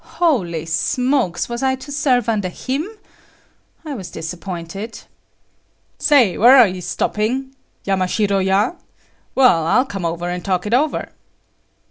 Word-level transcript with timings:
Holy 0.17 0.65
smokes! 0.65 1.47
was 1.47 1.61
I 1.61 1.75
to 1.75 1.91
serve 1.91 2.27
under 2.27 2.49
him? 2.49 2.89
I 3.85 3.93
was 3.93 4.09
disappointed. 4.09 5.01
"Say, 5.99 6.39
where 6.39 6.57
are 6.57 6.67
you 6.67 6.81
stopping? 6.81 7.55
Yamashiro 7.85 8.39
ya? 8.43 8.73
Well, 9.35 9.67
I'll 9.67 9.85
come 9.85 10.05
and 10.05 10.43
talk 10.43 10.65
it 10.65 10.73
over." 10.73 11.09